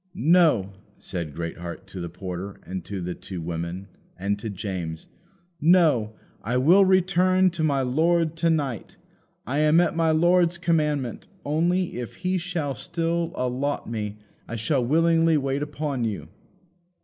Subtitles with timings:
[0.15, 5.05] "No," said Greatheart to the porter, and to the two women, and to James
[5.61, 6.13] "No.
[6.41, 8.95] I will return to my lord to night.
[9.45, 14.17] I am at my lord's commandment; only, if he shall still allot me
[14.47, 16.29] I shall willingly wait upon you."